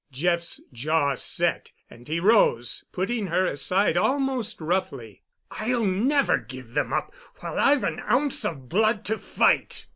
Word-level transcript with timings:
Jeff's 0.11 0.59
jaw 0.73 1.13
set, 1.13 1.71
and 1.87 2.07
he 2.07 2.19
rose, 2.19 2.83
putting 2.91 3.27
her 3.27 3.45
aside 3.45 3.95
almost 3.95 4.59
roughly. 4.59 5.21
"I'll 5.51 5.85
never 5.85 6.39
give 6.39 6.73
them 6.73 6.91
up 6.91 7.13
while 7.35 7.59
I've 7.59 7.83
an 7.83 7.99
ounce 8.09 8.43
of 8.43 8.67
blood 8.67 9.05
to 9.05 9.19
fight!" 9.19 9.85